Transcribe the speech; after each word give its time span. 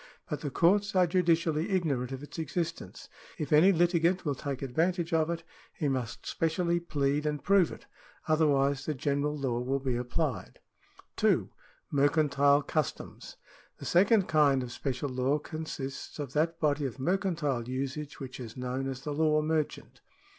But 0.31 0.41
the 0.41 0.49
courts 0.49 0.95
are 0.95 1.05
judicially 1.05 1.69
ignorant 1.69 2.11
of 2.11 2.23
its 2.23 2.39
existence. 2.39 3.07
If 3.37 3.53
any 3.53 3.71
litigant 3.71 4.25
will 4.25 4.33
take 4.33 4.63
advantage 4.63 5.13
of 5.13 5.29
it, 5.29 5.43
he 5.75 5.87
must 5.89 6.25
specially 6.25 6.79
plead 6.79 7.23
and 7.27 7.43
prove 7.43 7.71
it; 7.71 7.85
otherwise 8.27 8.87
the 8.87 8.95
general 8.95 9.37
law 9.37 9.59
will 9.59 9.77
be 9.77 9.95
applied. 9.95 10.57
2. 11.17 11.51
Mercantile 11.91 12.63
customs.— 12.63 13.37
The 13.77 13.85
second 13.85 14.27
kind 14.27 14.63
of 14.63 14.71
special 14.71 15.07
law 15.09 15.37
consists 15.37 16.17
of 16.17 16.33
that 16.33 16.59
body 16.59 16.87
of 16.87 16.97
mercantile 16.97 17.69
usage 17.69 18.19
which 18.19 18.39
is 18.39 18.57
known 18.57 18.87
as 18.89 19.01
the 19.01 19.13
law 19.13 19.43
merchant. 19.43 20.01